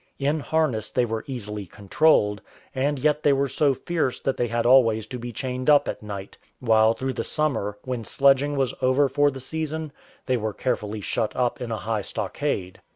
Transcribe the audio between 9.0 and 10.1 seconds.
for the season,